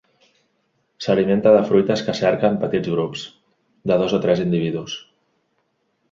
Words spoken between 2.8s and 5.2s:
grups, de dos o tres individus.